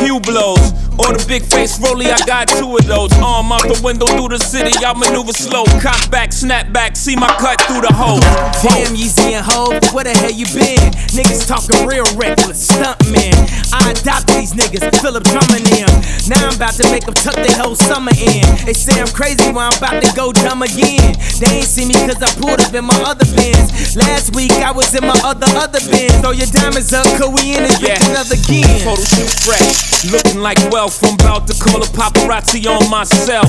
Hublots. 0.00 0.89
Or 1.00 1.16
the 1.16 1.24
big 1.24 1.48
face 1.48 1.80
rollie, 1.80 2.12
I 2.12 2.20
got 2.28 2.48
two 2.48 2.76
of 2.76 2.84
those. 2.84 3.08
Arm 3.24 3.48
out 3.48 3.64
the 3.64 3.80
window 3.80 4.04
through 4.04 4.36
the 4.36 4.38
city, 4.38 4.76
I 4.84 4.92
maneuver 4.92 5.32
slow. 5.32 5.64
Cock 5.80 6.10
back, 6.12 6.28
snap 6.28 6.72
back, 6.76 6.92
see 6.94 7.16
my 7.16 7.32
cut 7.40 7.56
through 7.64 7.80
the 7.80 7.92
hole. 7.92 8.20
Damn, 8.60 8.92
Yeezy 8.92 9.32
and 9.32 9.40
Hov, 9.40 9.80
where 9.96 10.04
the 10.04 10.12
hell 10.12 10.30
you 10.30 10.44
been? 10.52 10.92
Niggas 11.16 11.48
talking 11.48 11.88
real 11.88 12.04
reckless, 12.20 12.68
stunt 12.68 13.00
man. 13.08 13.32
I 13.72 13.96
adopted 13.96 14.36
these 14.36 14.52
niggas, 14.52 14.84
Philip 15.00 15.24
drumming 15.24 15.64
them. 15.72 15.88
Now 16.28 16.52
I'm 16.52 16.54
about 16.60 16.76
to 16.76 16.84
make 16.92 17.08
them 17.08 17.16
tuck 17.16 17.34
their 17.40 17.56
whole 17.56 17.80
summer 17.80 18.12
in. 18.20 18.44
They 18.68 18.76
say 18.76 19.00
I'm 19.00 19.08
crazy, 19.08 19.48
well 19.56 19.72
I'm 19.72 19.76
about 19.80 20.04
to 20.04 20.10
go 20.12 20.36
dumb 20.36 20.60
again. 20.60 21.16
They 21.40 21.64
ain't 21.64 21.70
see 21.70 21.88
me 21.88 21.96
cause 22.04 22.20
I 22.20 22.28
pulled 22.36 22.60
up 22.60 22.76
in 22.76 22.84
my 22.84 23.00
other 23.08 23.24
Benz. 23.32 23.96
Last 23.96 24.36
week 24.36 24.52
I 24.60 24.70
was 24.70 24.92
in 24.92 25.08
my 25.08 25.16
other, 25.24 25.48
other 25.56 25.80
Benz. 25.88 26.12
Throw 26.20 26.36
your 26.36 26.52
diamonds 26.52 26.92
up, 26.92 27.08
cause 27.16 27.32
we 27.32 27.56
in 27.56 27.64
this 27.64 27.80
bitch 27.80 28.04
another. 28.12 28.36
Photo 28.84 29.00
shoot 29.00 29.32
fresh, 29.48 30.12
looking 30.12 30.44
like 30.44 30.60
I'm 30.90 31.14
about 31.14 31.46
to 31.46 31.54
call 31.54 31.80
a 31.80 31.86
paparazzi 31.86 32.66
on 32.66 32.90
myself. 32.90 33.46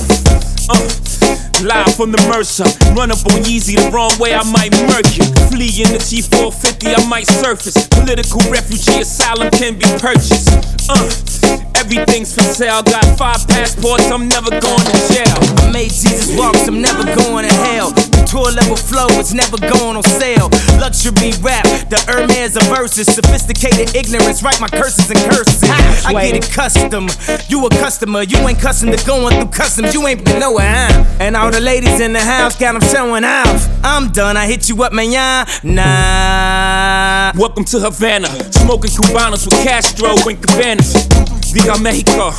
Uh, 0.69 0.77
live 1.65 1.95
from 1.95 2.11
the 2.11 2.21
Mercer, 2.29 2.69
run 2.93 3.09
up 3.09 3.25
on 3.25 3.41
Yeezy 3.41 3.81
the 3.81 3.89
wrong 3.89 4.13
way, 4.19 4.35
I 4.35 4.45
might 4.53 4.69
murk 4.85 5.09
you. 5.17 5.25
Flee 5.49 5.81
in 5.81 5.89
the 5.89 5.97
T450, 5.97 6.93
I 6.93 7.01
might 7.09 7.25
surface. 7.25 7.87
Political 7.87 8.41
refugee 8.51 9.01
asylum 9.01 9.49
can 9.49 9.73
be 9.73 9.89
purchased. 9.97 10.53
Uh, 10.85 11.09
everything's 11.81 12.33
for 12.35 12.45
sale. 12.45 12.83
Got 12.83 13.05
five 13.17 13.41
passports, 13.47 14.05
I'm 14.11 14.27
never 14.27 14.51
going 14.51 14.85
to 14.85 14.97
jail. 15.09 15.37
I 15.65 15.71
made 15.73 15.89
Jesus 15.89 16.37
walks, 16.37 16.67
I'm 16.67 16.79
never 16.79 17.03
going 17.03 17.49
to 17.49 17.53
hell. 17.65 18.10
The 18.31 18.37
tour 18.37 18.51
level 18.55 18.77
flow 18.77 19.07
is 19.19 19.33
never 19.33 19.57
going 19.57 19.97
on 19.97 20.03
sale. 20.03 20.47
Luxury 20.79 21.33
rap, 21.43 21.67
the 21.91 21.99
Hermes 22.07 22.55
of 22.55 22.63
verses. 22.71 23.13
Sophisticated 23.13 23.93
ignorance, 23.93 24.41
write 24.41 24.61
my 24.61 24.69
curses 24.69 25.11
and 25.11 25.19
curses. 25.19 25.61
I 26.05 26.13
get 26.13 26.35
it 26.35 26.49
custom. 26.49 27.09
You 27.49 27.65
a 27.65 27.69
customer, 27.69 28.23
you 28.23 28.37
ain't 28.47 28.57
custom 28.57 28.89
to 28.89 29.05
going 29.05 29.35
through 29.35 29.51
customs. 29.51 29.93
You 29.93 30.07
ain't 30.07 30.23
been 30.23 30.39
nowhere, 30.39 30.63
huh? 30.65 31.03
And 31.19 31.35
all 31.35 31.51
the 31.51 31.59
ladies 31.59 31.99
in 31.99 32.13
the 32.13 32.21
house 32.21 32.55
got 32.55 32.79
them 32.79 32.89
showing 32.89 33.25
off. 33.25 33.67
I'm 33.83 34.13
done, 34.13 34.37
I 34.37 34.47
hit 34.47 34.69
you 34.69 34.81
up, 34.81 34.93
man, 34.93 35.11
yeah. 35.11 35.43
Nah. 35.63 37.37
Welcome 37.37 37.65
to 37.65 37.81
Havana, 37.81 38.29
smoking 38.53 38.91
Cubanos 38.91 39.43
with 39.43 39.61
Castro 39.61 40.15
and 40.29 40.41
Cabanas. 40.41 40.95
Viva 41.51 41.77
Mexico, 41.83 42.31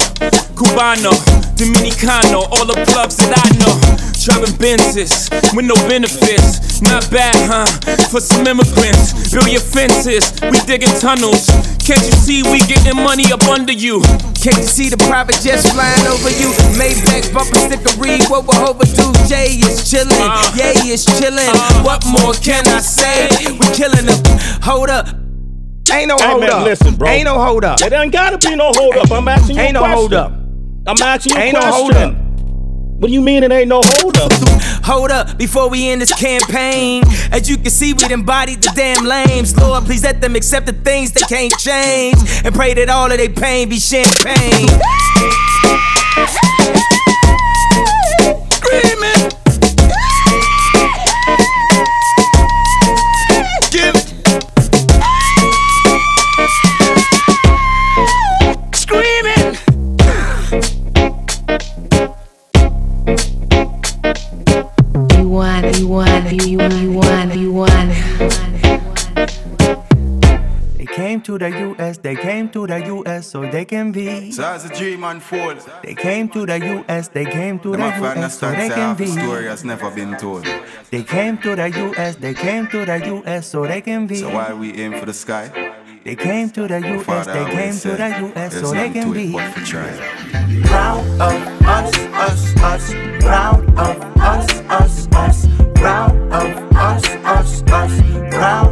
Cubano, 0.56 1.12
Dominicano, 1.60 2.48
all 2.48 2.64
the 2.64 2.82
clubs 2.88 3.18
that 3.18 3.36
I 3.36 3.44
know. 3.60 4.08
Driving 4.22 4.54
Benzes 4.54 5.28
with 5.52 5.66
no 5.66 5.74
benefits. 5.88 6.80
Not 6.82 7.08
bad, 7.10 7.34
huh? 7.46 7.66
For 8.10 8.20
some 8.20 8.46
immigrants, 8.46 9.30
build 9.32 9.46
your 9.48 9.60
fences. 9.62 10.32
We 10.42 10.58
digging 10.66 10.90
tunnels. 10.98 11.46
Can't 11.82 12.02
you 12.02 12.12
see 12.12 12.42
we 12.42 12.58
getting 12.66 12.96
money 12.96 13.30
up 13.32 13.42
under 13.46 13.72
you? 13.72 14.02
Can't 14.38 14.58
you 14.58 14.66
see 14.66 14.88
the 14.90 14.98
private 15.08 15.38
jets 15.40 15.70
flying 15.70 16.06
over 16.10 16.30
you? 16.30 16.50
Maybach 16.74 17.32
bumper 17.32 17.54
stickery, 17.70 18.18
what 18.30 18.46
we're 18.46 18.58
overdue. 18.66 19.12
Jay 19.30 19.62
is 19.62 19.86
chillin', 19.86 20.10
uh-huh. 20.18 20.58
Yay 20.58 20.90
is 20.92 21.06
chillin'. 21.06 21.38
Uh-huh. 21.46 21.82
What 21.84 22.02
more 22.06 22.34
can 22.34 22.66
I 22.66 22.80
say? 22.80 23.28
We 23.46 23.66
killing 23.74 24.06
them. 24.06 24.18
Hold 24.62 24.90
up. 24.90 25.06
Ain't 25.92 26.08
no 26.08 26.16
Hey, 26.18 26.26
hold 26.30 26.40
man, 26.40 26.50
up. 26.50 26.64
listen, 26.64 26.94
bro. 26.96 27.08
Ain't 27.08 27.24
no 27.26 27.38
hold 27.38 27.64
up. 27.64 27.80
It 27.80 27.92
ain't 27.92 28.12
gotta 28.12 28.38
be 28.38 28.56
no 28.56 28.72
hold 28.72 28.96
up. 28.96 29.10
I'm 29.10 29.28
asking 29.28 29.56
you 29.56 29.62
Ain't 29.62 29.70
a 29.76 29.80
no 29.80 29.80
question. 29.80 29.98
hold 29.98 30.14
up. 30.14 30.32
I'm 30.86 31.02
asking 31.02 31.32
you 31.36 31.38
Ain't 31.38 31.56
a 31.56 31.60
no 31.60 31.66
hold 31.66 31.92
up. 31.94 32.14
What 33.02 33.08
do 33.08 33.14
you 33.14 33.20
mean 33.20 33.42
it 33.42 33.50
ain't 33.50 33.66
no 33.66 33.80
hold 33.82 34.16
up? 34.16 34.30
Hold 34.84 35.10
up, 35.10 35.36
before 35.36 35.68
we 35.68 35.88
end 35.88 36.00
this 36.00 36.14
campaign. 36.14 37.02
As 37.32 37.50
you 37.50 37.56
can 37.56 37.72
see, 37.72 37.92
we 37.94 38.04
embodied 38.12 38.62
the 38.62 38.70
damn 38.76 39.04
lames. 39.04 39.56
Lord, 39.58 39.86
please 39.86 40.04
let 40.04 40.20
them 40.20 40.36
accept 40.36 40.66
the 40.66 40.72
things 40.72 41.10
they 41.10 41.22
can't 41.22 41.52
change. 41.58 42.18
And 42.44 42.54
pray 42.54 42.74
that 42.74 42.88
all 42.88 43.10
of 43.10 43.18
their 43.18 43.28
pain 43.28 43.68
be 43.68 43.80
champagne. 43.80 44.68
The 71.42 71.50
US, 71.68 71.98
they 71.98 72.14
came 72.16 72.48
to 72.50 72.66
the 72.66 72.78
US 72.96 73.26
so 73.32 73.38
they 73.54 73.64
can 73.64 73.92
be. 73.92 74.30
So 74.32 74.44
as 74.44 74.64
a 74.64 74.72
dream 74.78 75.02
unfold, 75.04 75.58
They 75.84 75.94
came 75.94 76.28
to 76.34 76.46
the 76.46 76.58
US, 76.74 77.08
they 77.08 77.24
came 77.24 77.58
to 77.64 77.70
them 77.72 77.80
the 78.02 78.08
US 78.24 78.38
so 78.38 78.50
they 78.50 78.68
can 78.68 78.78
half 78.90 78.98
the 78.98 79.04
be. 79.04 79.10
story 79.10 79.46
has 79.52 79.64
never 79.64 79.90
been 79.90 80.16
told. 80.16 80.44
They 80.90 81.02
came 81.02 81.34
to 81.44 81.50
the 81.60 81.68
US, 81.86 82.14
they 82.16 82.34
came 82.34 82.64
to 82.68 82.84
the 82.90 82.98
US 83.16 83.46
so 83.52 83.66
they 83.66 83.80
can 83.80 84.06
be. 84.06 84.16
So 84.24 84.30
while 84.30 84.56
we 84.56 84.68
aim 84.82 84.92
for 85.00 85.06
the 85.06 85.14
sky, 85.24 85.44
They 86.04 86.16
came 86.16 86.50
to 86.56 86.62
the 86.72 86.78
US, 86.92 87.04
father 87.06 87.32
they 87.32 87.40
always 87.40 87.56
came 87.56 87.74
to 87.86 87.92
the 88.02 88.08
US 88.26 88.52
so 88.60 88.66
they 88.80 88.90
can 88.96 89.08
be. 89.12 89.26
but 89.32 89.48
for 89.54 89.62
try. 89.70 89.90
Proud 90.70 91.04
of 91.28 91.36
us, 91.76 91.92
us, 92.26 92.42
us. 92.70 92.84
Proud 93.26 93.62
of 93.86 93.96
us, 94.32 94.48
us, 94.80 94.94
us. 95.24 95.38
Proud 95.82 96.14
of 96.40 96.50
us, 96.88 97.04
us, 97.36 97.50
us. 97.80 97.92
Proud 98.36 98.71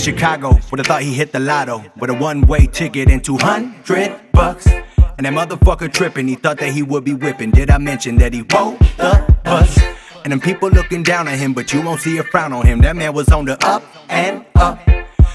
Chicago 0.00 0.58
Would've 0.70 0.86
thought 0.86 1.02
he 1.02 1.12
hit 1.12 1.32
the 1.32 1.40
lotto 1.40 1.84
with 1.98 2.10
a 2.10 2.14
one-way 2.14 2.66
ticket 2.66 3.10
and 3.10 3.22
200 3.22 4.32
bucks. 4.32 4.66
And 4.66 5.26
that 5.26 5.34
motherfucker 5.34 5.92
tripping, 5.92 6.26
he 6.26 6.36
thought 6.36 6.58
that 6.58 6.72
he 6.72 6.82
would 6.82 7.04
be 7.04 7.12
whipping. 7.12 7.50
Did 7.50 7.70
I 7.70 7.76
mention 7.78 8.16
that 8.16 8.32
he 8.32 8.40
rode 8.40 8.78
the 8.96 9.34
bus? 9.44 9.78
And 10.24 10.32
them 10.32 10.40
people 10.40 10.70
looking 10.70 11.02
down 11.02 11.28
at 11.28 11.38
him, 11.38 11.52
but 11.52 11.72
you 11.72 11.82
won't 11.82 12.00
see 12.00 12.16
a 12.18 12.24
frown 12.24 12.52
on 12.52 12.64
him. 12.64 12.80
That 12.80 12.96
man 12.96 13.12
was 13.12 13.28
on 13.28 13.44
the 13.44 13.62
up 13.66 13.82
and 14.08 14.44
up. 14.54 14.78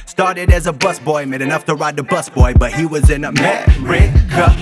Started 0.08 0.52
as 0.52 0.66
a 0.66 0.74
busboy, 0.74 1.28
made 1.28 1.42
enough 1.42 1.66
to 1.66 1.76
ride 1.76 1.96
the 1.96 2.04
busboy, 2.04 2.58
but 2.58 2.74
he 2.74 2.86
was 2.86 3.10
in 3.10 3.24
America. 3.26 4.56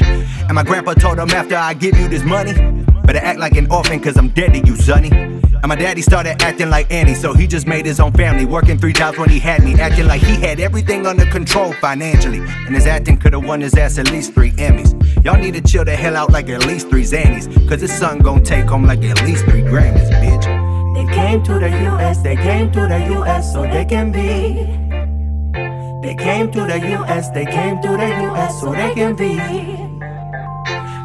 And 0.48 0.56
my 0.56 0.64
grandpa 0.64 0.96
told 0.96 1.20
him 1.20 1.30
after 1.30 1.56
I 1.56 1.74
give 1.74 1.98
you 1.98 2.10
this 2.10 2.24
money, 2.24 2.54
better 3.06 3.20
act 3.20 3.40
like 3.40 3.56
an 3.56 3.72
orphan, 3.72 4.02
cause 4.02 4.18
I'm 4.18 4.30
dead 4.30 4.54
to 4.54 4.60
you, 4.60 4.76
sonny. 4.76 5.33
And 5.64 5.70
my 5.70 5.76
daddy 5.78 6.02
started 6.02 6.42
acting 6.42 6.70
like 6.70 6.92
Annie, 6.92 7.16
so 7.16 7.34
he 7.34 7.48
just 7.48 7.68
made 7.68 7.86
his 7.86 8.02
own 8.02 8.12
family, 8.12 8.44
working 8.44 8.78
three 8.78 8.92
jobs 8.92 9.18
when 9.18 9.30
he 9.30 9.40
had 9.40 9.64
me, 9.64 9.76
acting 9.80 10.08
like 10.08 10.22
he 10.22 10.36
had 10.36 10.60
everything 10.60 11.08
under 11.08 11.26
control 11.26 11.72
financially. 11.72 12.40
And 12.40 12.76
his 12.76 12.86
acting 12.86 13.16
could've 13.18 13.46
won 13.46 13.62
his 13.62 13.74
ass 13.76 13.98
at 13.98 14.12
least 14.12 14.34
three 14.34 14.52
Emmys. 14.52 14.92
Y'all 15.24 15.38
need 15.38 15.54
to 15.54 15.62
chill 15.62 15.86
the 15.86 15.96
hell 15.96 16.18
out 16.18 16.34
like 16.34 16.50
at 16.50 16.66
least 16.66 16.90
three 16.90 17.04
Xannies, 17.04 17.48
cause 17.70 17.80
his 17.80 17.98
son 17.98 18.20
gon' 18.20 18.44
take 18.44 18.66
home 18.66 18.84
like 18.84 19.02
at 19.04 19.24
least 19.24 19.46
three 19.46 19.62
Grammys, 19.62 20.10
bitch. 20.22 20.44
They 20.96 21.16
came 21.16 21.42
to 21.44 21.54
the 21.54 21.70
US, 21.70 22.22
they 22.22 22.36
came 22.36 22.70
to 22.74 22.82
the 22.82 23.22
US 23.22 23.54
so 23.54 23.62
they 23.62 23.86
can 23.86 24.12
be. 24.12 24.68
They 26.06 26.16
came 26.16 26.52
to 26.52 26.60
the 26.60 26.80
US, 26.98 27.30
they 27.30 27.46
came 27.46 27.82
to 27.82 27.88
the 27.88 28.10
US 28.28 28.60
so 28.60 28.74
they 28.74 28.94
can 28.94 29.16
be. 29.16 29.38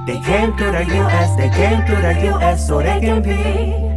They 0.04 0.20
came 0.20 0.56
to 0.56 0.64
the 0.64 0.84
US, 0.98 1.36
they 1.36 1.48
came 1.48 1.86
to 1.86 1.94
the 1.94 2.34
US 2.34 2.66
so 2.66 2.82
they 2.82 2.98
can 3.00 3.22
be. 3.22 3.87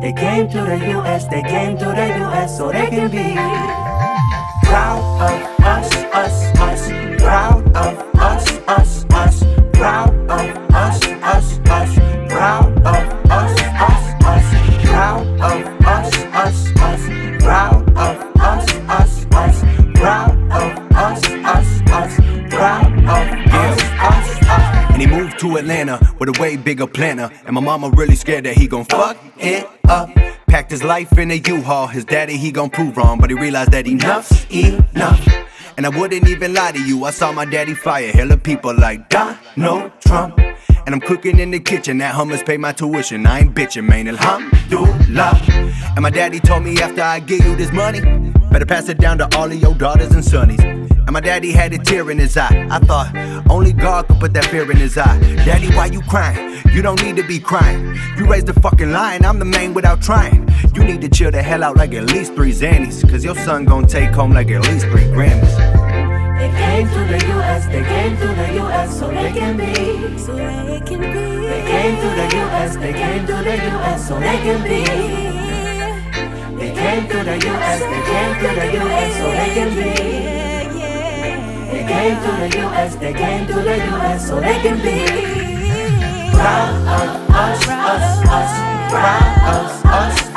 They 0.00 0.14
came 0.14 0.48
to 0.48 0.62
the 0.62 0.78
US, 0.98 1.26
they 1.26 1.42
came 1.42 1.76
to 1.76 1.84
the 1.84 2.08
US 2.24 2.56
so 2.56 2.72
they 2.72 2.86
can 2.88 3.10
be. 3.10 3.34
Proud 4.64 5.02
of 5.20 5.64
us, 5.64 5.92
us, 6.14 6.58
us. 6.58 6.88
Proud 7.22 7.66
of 7.76 8.14
us, 8.14 8.58
us, 8.66 9.04
a 26.30 26.40
way 26.40 26.56
bigger 26.56 26.86
planner. 26.86 27.30
And 27.46 27.54
my 27.54 27.60
mama 27.60 27.90
really 27.90 28.16
scared 28.16 28.44
that 28.44 28.56
he 28.56 28.66
gon' 28.66 28.84
fuck 28.84 29.16
it 29.38 29.66
up. 29.88 30.10
Packed 30.46 30.70
his 30.70 30.82
life 30.82 31.16
in 31.18 31.30
a 31.30 31.34
U-Haul. 31.34 31.86
His 31.86 32.04
daddy, 32.04 32.36
he 32.36 32.50
gon' 32.50 32.70
prove 32.70 32.96
wrong, 32.96 33.18
but 33.18 33.30
he 33.30 33.36
realized 33.36 33.72
that 33.72 33.86
enough's 33.86 34.46
enough. 34.50 35.26
And 35.76 35.86
I 35.86 35.88
wouldn't 35.88 36.28
even 36.28 36.52
lie 36.54 36.72
to 36.72 36.82
you. 36.82 37.04
I 37.04 37.10
saw 37.10 37.32
my 37.32 37.44
daddy 37.44 37.74
fire 37.74 38.10
hella 38.12 38.36
people 38.36 38.74
like 38.74 39.08
Donald 39.08 39.92
Trump. 40.00 40.38
And 40.86 40.94
I'm 40.94 41.00
cooking 41.00 41.38
in 41.38 41.50
the 41.50 41.60
kitchen. 41.60 41.98
That 41.98 42.14
hummus 42.14 42.44
pay 42.44 42.56
my 42.56 42.72
tuition. 42.72 43.26
I 43.26 43.40
ain't 43.40 43.54
bitching, 43.54 43.86
man. 43.88 44.08
Alhamdulillah. 44.08 45.40
And 45.94 46.02
my 46.02 46.10
daddy 46.10 46.40
told 46.40 46.64
me 46.64 46.80
after 46.80 47.02
I 47.02 47.20
give 47.20 47.44
you 47.44 47.54
this 47.56 47.72
money, 47.72 48.00
better 48.50 48.66
pass 48.66 48.88
it 48.88 48.98
down 48.98 49.18
to 49.18 49.28
all 49.36 49.46
of 49.46 49.54
your 49.60 49.74
daughters 49.74 50.10
and 50.12 50.24
sons. 50.24 50.79
And 51.10 51.14
my 51.14 51.20
daddy 51.20 51.50
had 51.50 51.72
a 51.72 51.78
tear 51.78 52.08
in 52.12 52.20
his 52.20 52.36
eye. 52.36 52.68
I 52.70 52.78
thought 52.78 53.10
only 53.50 53.72
God 53.72 54.06
could 54.06 54.20
put 54.20 54.32
that 54.34 54.44
fear 54.44 54.70
in 54.70 54.76
his 54.76 54.96
eye. 54.96 55.18
Daddy, 55.44 55.66
why 55.74 55.86
you 55.86 56.02
crying? 56.02 56.62
You 56.72 56.82
don't 56.82 57.02
need 57.02 57.16
to 57.16 57.26
be 57.26 57.40
crying. 57.40 57.98
You 58.16 58.28
raised 58.28 58.46
the 58.46 58.52
fucking 58.60 58.92
lion. 58.92 59.24
I'm 59.24 59.40
the 59.40 59.44
man 59.44 59.74
without 59.74 60.00
trying. 60.00 60.48
You 60.72 60.84
need 60.84 61.00
to 61.00 61.08
chill 61.08 61.32
the 61.32 61.42
hell 61.42 61.64
out 61.64 61.76
like 61.76 61.94
at 61.94 62.04
least 62.04 62.34
three 62.34 62.52
Xannies. 62.52 63.02
Cause 63.10 63.24
your 63.24 63.34
son 63.34 63.64
gon' 63.64 63.88
take 63.88 64.10
home 64.10 64.30
like 64.30 64.52
at 64.52 64.62
least 64.68 64.86
three 64.86 65.02
Grammys. 65.10 65.50
They 66.38 66.48
came 66.48 66.86
to 66.86 67.00
the 67.12 67.18
US, 67.34 67.66
they 67.66 67.82
came 67.82 68.16
to 68.16 68.26
the 68.28 68.62
US 68.62 68.98
so 69.00 69.08
they 69.08 69.32
can 69.32 69.56
be. 69.56 70.16
So 70.16 70.36
they 70.36 70.80
can 70.86 71.00
be. 71.00 71.46
They 71.50 71.62
came 71.66 71.96
to 71.96 72.08
the 72.20 72.26
US, 72.38 72.76
they 72.76 72.92
came 72.92 73.26
to 73.26 73.32
the 73.32 73.56
US 73.56 74.06
so 74.06 74.14
they 74.14 74.38
can 74.46 74.62
be. 74.62 74.84
They 76.56 76.70
came 76.72 77.08
to 77.08 77.24
the 77.24 77.36
US, 77.50 77.80
they 77.80 78.02
came 78.12 78.34
to 78.42 78.48
the 78.60 78.66
US 78.78 79.16
so 79.18 79.26
they 79.32 79.54
can 79.56 79.74
be. 79.74 80.19
The 82.40 82.58
US, 82.68 82.94
they 82.96 83.12
came 83.12 83.46
to 83.48 83.52
the 83.52 83.76
US 83.76 84.28
so 84.28 84.40
they 84.40 84.58
can 84.62 84.80
be. 84.80 85.04
Proud 86.32 86.72
of 86.88 87.30
us, 87.34 87.68
us, 87.68 88.28
us. 88.28 88.90
Proud 88.90 90.24
of 90.24 90.29